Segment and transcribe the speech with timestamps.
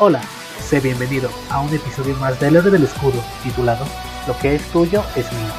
[0.00, 0.20] Hola,
[0.60, 3.84] sé bienvenido a un episodio más del Héroe del Escudo titulado
[4.28, 5.50] Lo que es tuyo es mío.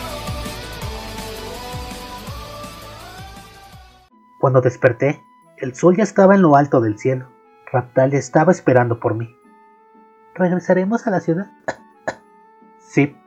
[4.39, 5.21] Cuando desperté,
[5.57, 7.27] el sol ya estaba en lo alto del cielo.
[7.69, 9.27] Raptalia estaba esperando por mí.
[10.35, 11.51] ¿Regresaremos a la ciudad?
[12.79, 13.17] sí.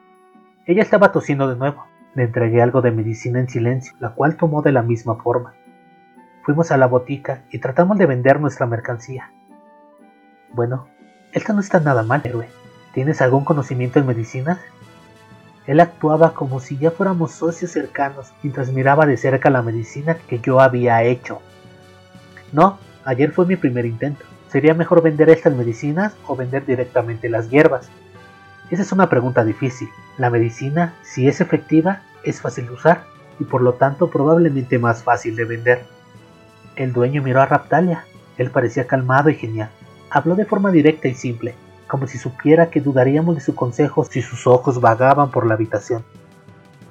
[0.67, 1.85] Ella estaba tosiendo de nuevo.
[2.15, 5.53] Le entregué algo de medicina en silencio, la cual tomó de la misma forma.
[6.43, 9.31] Fuimos a la botica y tratamos de vender nuestra mercancía.
[10.55, 10.87] Bueno,
[11.33, 12.49] esta no está nada mal, héroe.
[12.95, 14.61] ¿Tienes algún conocimiento en medicina?
[15.67, 20.41] Él actuaba como si ya fuéramos socios cercanos mientras miraba de cerca la medicina que
[20.41, 21.41] yo había hecho.
[22.53, 24.25] No, ayer fue mi primer intento.
[24.51, 27.89] ¿Sería mejor vender estas medicinas o vender directamente las hierbas?
[28.71, 29.89] Esa es una pregunta difícil.
[30.19, 33.05] La medicina, si es efectiva, es fácil de usar
[33.39, 35.85] y por lo tanto probablemente más fácil de vender.
[36.77, 38.05] El dueño miró a Raptalia.
[38.37, 39.71] Él parecía calmado y genial.
[40.15, 41.55] Habló de forma directa y simple,
[41.89, 46.05] como si supiera que dudaríamos de su consejo si sus ojos vagaban por la habitación.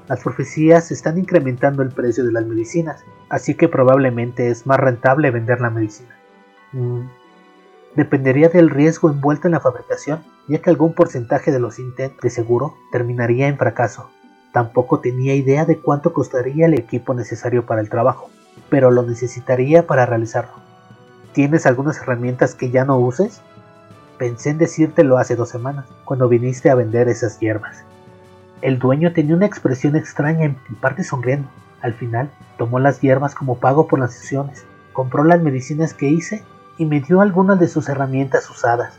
[0.07, 5.29] Las profecías están incrementando el precio de las medicinas, así que probablemente es más rentable
[5.29, 6.17] vender la medicina.
[6.71, 7.01] Mm,
[7.95, 12.31] dependería del riesgo envuelto en la fabricación, ya que algún porcentaje de los intentos de
[12.31, 14.09] seguro terminaría en fracaso.
[14.51, 18.31] Tampoco tenía idea de cuánto costaría el equipo necesario para el trabajo,
[18.71, 20.70] pero lo necesitaría para realizarlo.
[21.33, 23.41] ¿Tienes algunas herramientas que ya no uses?
[24.17, 27.85] Pensé en decírtelo hace dos semanas, cuando viniste a vender esas hierbas.
[28.61, 31.47] El dueño tenía una expresión extraña, en parte sonriendo.
[31.81, 36.43] Al final, tomó las hierbas como pago por las sesiones, compró las medicinas que hice
[36.77, 38.93] y me dio algunas de sus herramientas usadas.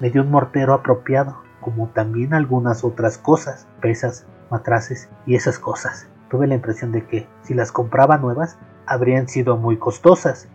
[0.00, 6.08] Me dio un mortero apropiado, como también algunas otras cosas, pesas, matraces y esas cosas.
[6.30, 8.56] Tuve la impresión de que, si las compraba nuevas,
[8.86, 10.48] habrían sido muy costosas.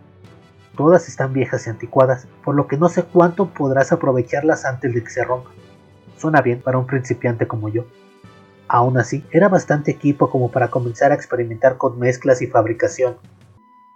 [0.76, 5.02] Todas están viejas y anticuadas, por lo que no sé cuánto podrás aprovecharlas antes de
[5.02, 5.52] que se rompan.
[6.16, 7.84] Suena bien para un principiante como yo.
[8.68, 13.16] Aún así, era bastante equipo como para comenzar a experimentar con mezclas y fabricación.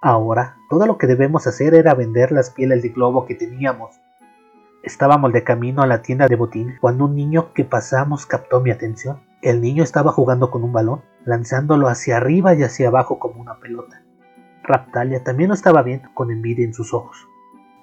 [0.01, 4.01] Ahora, todo lo que debemos hacer era vender las pieles de globo que teníamos.
[4.83, 8.71] Estábamos de camino a la tienda de botín cuando un niño que pasamos captó mi
[8.71, 9.21] atención.
[9.43, 13.61] El niño estaba jugando con un balón, lanzándolo hacia arriba y hacia abajo como una
[13.61, 14.03] pelota.
[14.63, 17.29] Raptalia también lo estaba viendo con envidia en sus ojos.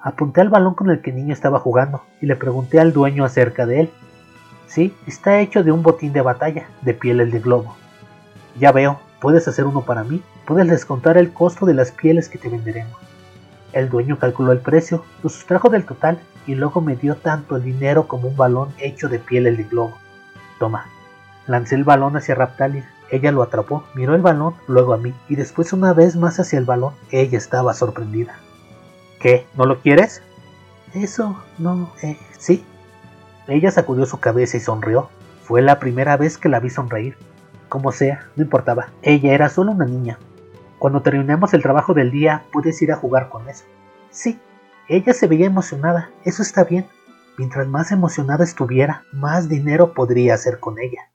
[0.02, 3.26] Apunté al balón con el que el niño estaba jugando y le pregunté al dueño
[3.26, 3.90] acerca de él.
[4.68, 7.76] Sí, está hecho de un botín de batalla, de pieles de globo.
[8.58, 10.22] Ya veo, ¿puedes hacer uno para mí?
[10.50, 12.98] puedes descontar el costo de las pieles que te venderemos.
[13.72, 17.64] El dueño calculó el precio, lo sustrajo del total y luego me dio tanto el
[17.64, 19.94] dinero como un balón hecho de pieles de globo.
[20.58, 20.88] Toma.
[21.46, 22.90] Lancé el balón hacia Raptalia.
[23.12, 26.60] Ella lo atrapó, miró el balón, luego a mí, y después una vez más hacia
[26.60, 26.94] el balón.
[27.12, 28.40] Ella estaba sorprendida.
[29.20, 29.46] ¿Qué?
[29.56, 30.22] ¿No lo quieres?
[30.94, 32.64] Eso, no, eh, sí.
[33.48, 35.10] Ella sacudió su cabeza y sonrió.
[35.44, 37.18] Fue la primera vez que la vi sonreír.
[37.68, 38.90] Como sea, no importaba.
[39.02, 40.18] Ella era solo una niña,
[40.80, 43.66] cuando terminemos el trabajo del día, puedes ir a jugar con eso.
[44.12, 44.40] Sí,
[44.88, 46.88] ella se veía emocionada, eso está bien.
[47.38, 51.12] Mientras más emocionada estuviera, más dinero podría hacer con ella.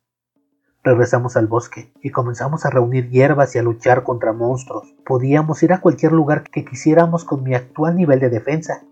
[0.85, 4.95] Regresamos al bosque y comenzamos a reunir hierbas y a luchar contra monstruos.
[5.07, 8.83] Podíamos ir a cualquier lugar que quisiéramos con mi actual nivel de defensa.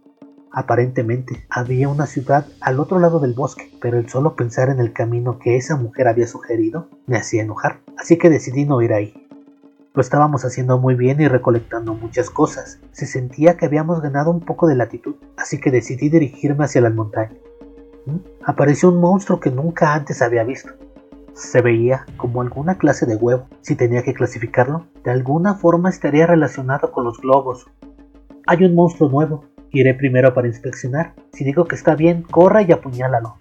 [0.51, 4.95] Aparentemente había una ciudad al otro lado del bosque, pero el solo pensar en el
[4.95, 9.29] camino que esa mujer había sugerido me hacía enojar, así que decidí no ir ahí.
[9.93, 12.81] Lo estábamos haciendo muy bien y recolectando muchas cosas.
[12.93, 16.95] Se sentía que habíamos ganado un poco de latitud, así que decidí dirigirme hacia las
[16.95, 17.37] montañas.
[18.07, 18.17] ¿Mm?
[18.47, 20.73] Apareció un monstruo que nunca antes había visto.
[21.35, 23.47] Se veía como alguna clase de huevo.
[23.63, 27.67] Si tenía que clasificarlo, de alguna forma estaría relacionado con los globos.
[28.47, 29.45] Hay un monstruo nuevo.
[29.71, 31.15] Iré primero para inspeccionar.
[31.33, 33.37] Si digo que está bien, corra y apuñálalo.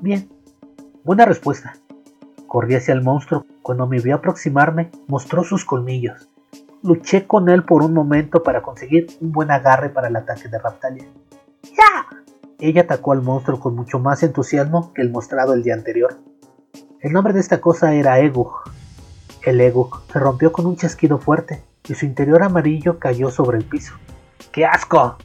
[0.00, 0.28] Bien.
[1.02, 1.74] Buena respuesta.
[2.46, 3.44] Corrí hacia el monstruo.
[3.62, 6.28] Cuando me vio aproximarme, mostró sus colmillos.
[6.82, 10.58] Luché con él por un momento para conseguir un buen agarre para el ataque de
[10.58, 11.06] Raptalia.
[11.64, 12.06] ¡Ya!
[12.60, 16.16] Ella atacó al monstruo con mucho más entusiasmo que el mostrado el día anterior.
[17.06, 18.62] El nombre de esta cosa era Egug.
[19.44, 23.64] El Egug se rompió con un chasquido fuerte y su interior amarillo cayó sobre el
[23.64, 23.94] piso.
[24.50, 25.16] ¡Qué asco!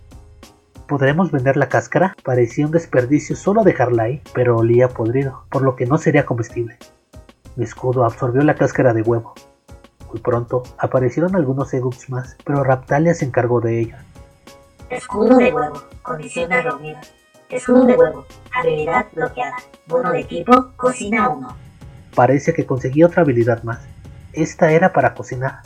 [0.88, 2.16] ¿Podremos vender la cáscara?
[2.24, 6.78] Parecía un desperdicio solo dejarla ahí, pero olía podrido, por lo que no sería comestible.
[7.56, 9.34] Mi escudo absorbió la cáscara de huevo.
[10.08, 14.00] Muy pronto aparecieron algunos Eguks más, pero Raptalia se encargó de ellos.
[14.92, 17.02] Escudo de huevo, condición dormida.
[17.50, 19.56] Escudo de huevo, habilidad bloqueada.
[19.88, 21.71] Bono de equipo, cocina 1.
[22.16, 23.80] Parece que conseguí otra habilidad más.
[24.34, 25.62] Esta era para cocinar.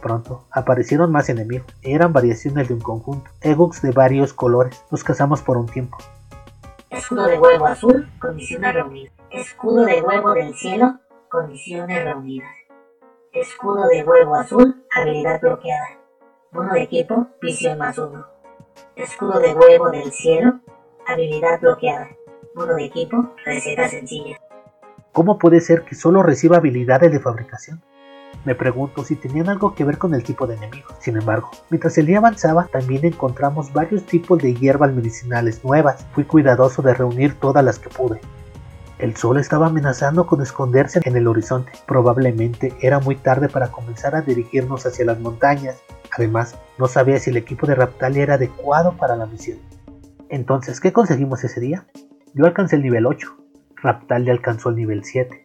[0.00, 1.66] Pronto aparecieron más enemigos.
[1.82, 3.30] Eran variaciones de un conjunto.
[3.40, 4.82] Eguks de varios colores.
[4.90, 5.96] Los cazamos por un tiempo.
[6.90, 9.12] Escudo de huevo azul, condiciones reunidas.
[9.30, 12.54] Escudo de huevo del cielo, condiciones reunidas.
[13.32, 15.98] Escudo de huevo azul, habilidad bloqueada.
[16.52, 18.26] Bono de equipo, visión más uno.
[18.94, 20.60] Escudo de huevo del cielo,
[21.06, 22.08] habilidad bloqueada.
[22.54, 24.38] Bono de equipo, receta sencilla.
[25.16, 27.80] ¿Cómo puede ser que solo reciba habilidades de fabricación?
[28.44, 30.88] Me pregunto si tenían algo que ver con el tipo de enemigo.
[31.00, 36.04] Sin embargo, mientras el día avanzaba, también encontramos varios tipos de hierbas medicinales nuevas.
[36.12, 38.20] Fui cuidadoso de reunir todas las que pude.
[38.98, 41.72] El sol estaba amenazando con esconderse en el horizonte.
[41.86, 45.80] Probablemente era muy tarde para comenzar a dirigirnos hacia las montañas.
[46.14, 49.56] Además, no sabía si el equipo de Raptalia era adecuado para la misión.
[50.28, 51.86] Entonces, ¿qué conseguimos ese día?
[52.34, 53.45] Yo alcancé el nivel 8.
[53.82, 55.44] Raptalia alcanzó el nivel 7.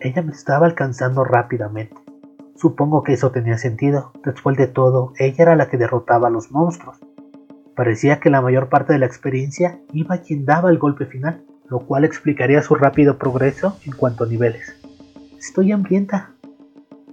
[0.00, 1.96] Ella me estaba alcanzando rápidamente.
[2.54, 4.12] Supongo que eso tenía sentido.
[4.24, 7.00] Después de todo, ella era la que derrotaba a los monstruos.
[7.74, 11.42] Parecía que la mayor parte de la experiencia iba a quien daba el golpe final,
[11.68, 14.76] lo cual explicaría su rápido progreso en cuanto a niveles.
[15.38, 16.30] Estoy hambrienta.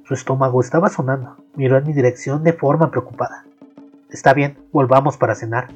[0.03, 1.37] Su estómago estaba sonando.
[1.55, 3.45] Miró en mi dirección de forma preocupada.
[4.11, 5.69] Está bien, volvamos para cenar.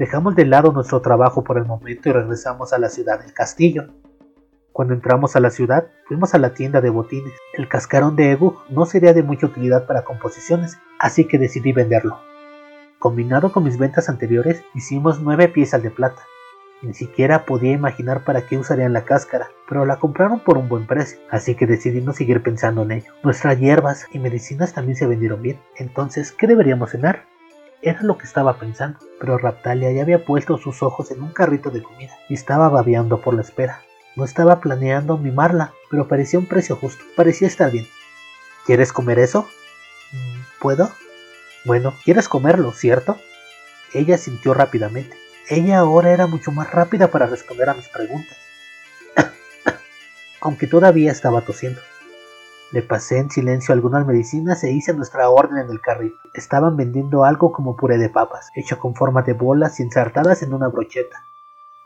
[0.00, 3.88] Dejamos de lado nuestro trabajo por el momento y regresamos a la ciudad del castillo.
[4.72, 7.34] Cuando entramos a la ciudad, fuimos a la tienda de botines.
[7.52, 12.18] El cascarón de Egu no sería de mucha utilidad para composiciones, así que decidí venderlo.
[12.98, 16.22] Combinado con mis ventas anteriores, hicimos nueve piezas de plata.
[16.80, 20.86] Ni siquiera podía imaginar para qué usarían la cáscara, pero la compraron por un buen
[20.86, 23.12] precio, así que decidí no seguir pensando en ello.
[23.22, 27.26] Nuestras hierbas y medicinas también se vendieron bien, entonces, ¿qué deberíamos cenar?
[27.82, 31.70] Era lo que estaba pensando, pero Raptalia ya había puesto sus ojos en un carrito
[31.70, 33.82] de comida y estaba babeando por la espera.
[34.16, 37.02] No estaba planeando mimarla, pero parecía un precio justo.
[37.16, 37.86] Parecía estar bien.
[38.66, 39.48] ¿Quieres comer eso?
[40.12, 40.90] Mm, ¿Puedo?
[41.64, 43.18] Bueno, quieres comerlo, ¿cierto?
[43.94, 45.16] Ella sintió rápidamente.
[45.48, 48.36] Ella ahora era mucho más rápida para responder a mis preguntas.
[50.42, 51.80] Aunque todavía estaba tosiendo.
[52.72, 56.16] Le pasé en silencio algunas medicinas e hice nuestra orden en el carrito.
[56.34, 60.54] Estaban vendiendo algo como puré de papas, hecho con forma de bolas y ensartadas en
[60.54, 61.20] una brocheta.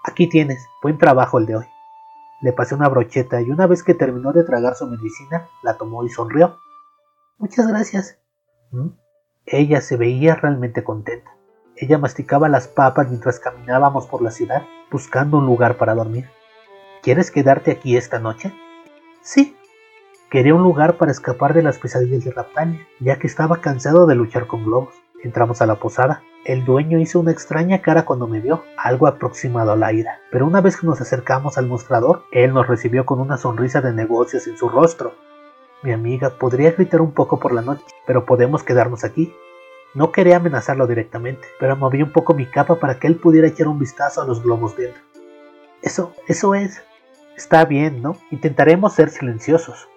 [0.04, 1.66] Aquí tienes, buen trabajo el de hoy.
[2.42, 6.04] Le pasé una brocheta y una vez que terminó de tragar su medicina, la tomó
[6.04, 6.58] y sonrió.
[7.38, 8.18] Muchas gracias.
[8.70, 8.88] ¿Mm?
[9.46, 11.30] Ella se veía realmente contenta.
[11.76, 16.28] Ella masticaba las papas mientras caminábamos por la ciudad, buscando un lugar para dormir.
[17.02, 18.54] ¿Quieres quedarte aquí esta noche?
[19.22, 19.56] Sí.
[20.34, 24.16] Quería un lugar para escapar de las pesadillas de Raptania, ya que estaba cansado de
[24.16, 24.92] luchar con globos.
[25.22, 26.24] Entramos a la posada.
[26.44, 30.44] El dueño hizo una extraña cara cuando me vio, algo aproximado a la ira, pero
[30.44, 34.48] una vez que nos acercamos al mostrador, él nos recibió con una sonrisa de negocios
[34.48, 35.14] en su rostro.
[35.84, 39.32] Mi amiga podría gritar un poco por la noche, pero podemos quedarnos aquí.
[39.94, 43.68] No quería amenazarlo directamente, pero moví un poco mi capa para que él pudiera echar
[43.68, 45.00] un vistazo a los globos dentro.
[45.80, 46.82] Eso, eso es.
[47.36, 48.16] Está bien, ¿no?
[48.32, 49.88] Intentaremos ser silenciosos.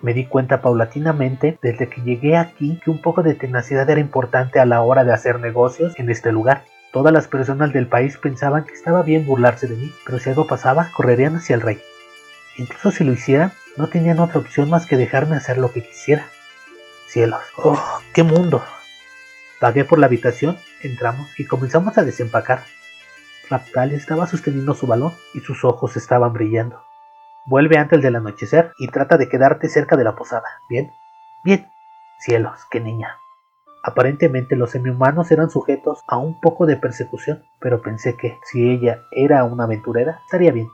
[0.00, 4.60] Me di cuenta paulatinamente desde que llegué aquí que un poco de tenacidad era importante
[4.60, 6.64] a la hora de hacer negocios en este lugar.
[6.92, 10.46] Todas las personas del país pensaban que estaba bien burlarse de mí, pero si algo
[10.46, 11.80] pasaba, correrían hacia el rey.
[12.58, 16.26] Incluso si lo hicieran, no tenían otra opción más que dejarme hacer lo que quisiera.
[17.08, 17.78] Cielos, ¡oh,
[18.12, 18.62] qué mundo!
[19.60, 22.62] Pagué por la habitación, entramos y comenzamos a desempacar.
[23.48, 26.82] Raptal estaba sosteniendo su balón y sus ojos estaban brillando.
[27.46, 30.48] Vuelve antes del anochecer y trata de quedarte cerca de la posada.
[30.68, 30.90] ¿Bien?
[31.44, 31.68] Bien.
[32.18, 33.18] Cielos, qué niña.
[33.84, 39.02] Aparentemente los semihumanos eran sujetos a un poco de persecución, pero pensé que si ella
[39.12, 40.68] era una aventurera, estaría bien.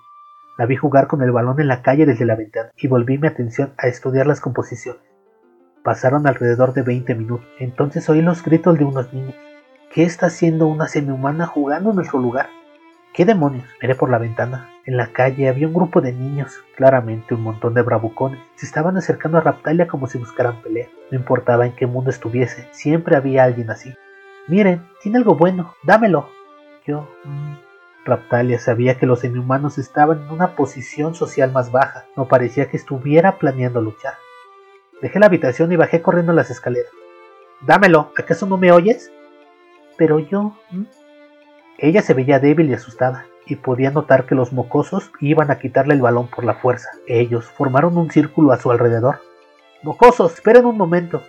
[0.57, 3.29] La vi jugar con el balón en la calle desde la ventana y volví mi
[3.29, 5.03] atención a estudiar las composiciones.
[5.85, 7.47] Pasaron alrededor de 20 minutos.
[7.59, 9.35] Entonces oí los gritos de unos niños.
[9.93, 12.49] ¿Qué está haciendo una semihumana jugando en nuestro lugar?
[13.15, 13.67] ¿Qué demonios?
[13.83, 14.71] Miré por la ventana.
[14.87, 18.41] En la calle había un grupo de niños, claramente un montón de bravucones.
[18.55, 20.89] Se estaban acercando a Raptalia como si buscaran pelea.
[21.11, 23.95] No importaba en qué mundo estuviese, siempre había alguien así.
[24.49, 26.31] Miren, tiene algo bueno, dámelo.
[26.87, 27.09] Yo...
[27.25, 27.57] Mmm.
[28.05, 32.07] Raptalia sabía que los inhumanos estaban en una posición social más baja.
[32.17, 34.15] No parecía que estuviera planeando luchar.
[35.01, 36.91] Dejé la habitación y bajé corriendo las escaleras.
[37.61, 39.13] Dámelo, ¿acaso no me oyes?
[39.97, 40.57] Pero yo...
[40.71, 40.83] ¿Mm?
[41.79, 45.95] Ella se veía débil y asustada, y podía notar que los mocosos iban a quitarle
[45.95, 46.89] el balón por la fuerza.
[47.07, 49.21] Ellos formaron un círculo a su alrededor.
[49.83, 51.23] Mocosos, esperen un momento.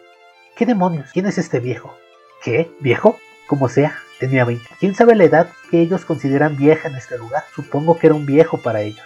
[0.55, 1.09] ¿Qué demonios?
[1.11, 1.95] ¿Quién es este viejo?
[2.43, 2.71] ¿Qué?
[2.79, 3.17] ¿Viejo?
[3.47, 4.63] Como sea, tenía 20.
[4.79, 7.43] ¿Quién sabe la edad que ellos consideran vieja en este lugar?
[7.55, 9.05] Supongo que era un viejo para ellos.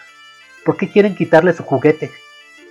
[0.65, 2.11] ¿Por qué quieren quitarle su juguete?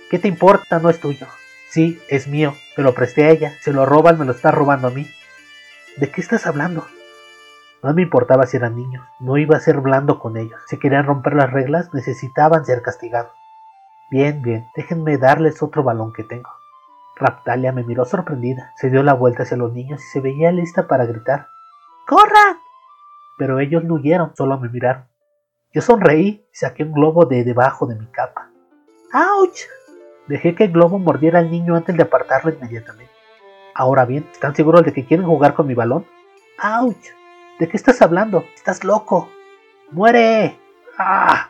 [0.09, 0.79] ¿Qué te importa?
[0.79, 1.27] No es tuyo.
[1.69, 3.57] Sí, es mío, me lo presté a ella.
[3.61, 5.07] Se lo roban, me lo está robando a mí.
[5.97, 6.87] ¿De qué estás hablando?
[7.83, 10.59] No me importaba si eran niños, no iba a ser blando con ellos.
[10.67, 13.31] Si querían romper las reglas, necesitaban ser castigados.
[14.09, 16.49] Bien, bien, déjenme darles otro balón que tengo.
[17.15, 20.87] Raptalia me miró sorprendida, se dio la vuelta hacia los niños y se veía lista
[20.87, 21.47] para gritar.
[22.07, 22.57] ¡Corran!
[23.37, 25.05] Pero ellos no huyeron, solo me miraron.
[25.73, 28.49] Yo sonreí y saqué un globo de debajo de mi capa.
[29.11, 29.67] ¡Auch!
[30.27, 33.13] Dejé que el globo mordiera al niño antes de apartarlo inmediatamente.
[33.75, 36.05] Ahora bien, ¿están seguros de que quieren jugar con mi balón?
[36.61, 36.95] ¡Auch!
[37.59, 38.45] ¿De qué estás hablando?
[38.53, 39.31] ¡Estás loco!
[39.89, 40.59] ¡Muere!
[40.99, 41.49] ¡Ah!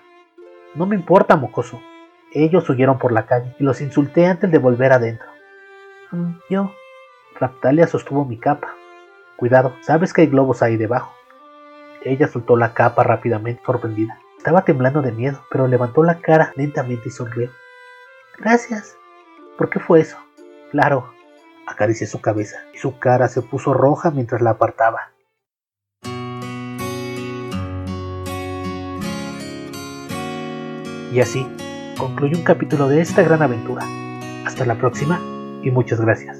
[0.73, 1.81] No me importa, mocoso.
[2.31, 5.27] Ellos huyeron por la calle y los insulté antes de volver adentro.
[6.11, 6.71] Mm, yo.
[7.37, 8.73] Raptalia sostuvo mi capa.
[9.35, 11.13] Cuidado, sabes que hay globos ahí debajo.
[12.03, 14.17] Ella soltó la capa rápidamente, sorprendida.
[14.37, 17.51] Estaba temblando de miedo, pero levantó la cara lentamente y sonrió.
[18.37, 18.95] Gracias.
[19.57, 20.17] ¿Por qué fue eso?
[20.71, 21.11] Claro.
[21.65, 25.11] Acaricié su cabeza y su cara se puso roja mientras la apartaba.
[31.13, 31.45] Y así
[31.97, 33.85] concluye un capítulo de esta gran aventura.
[34.45, 35.19] Hasta la próxima
[35.63, 36.37] y muchas gracias.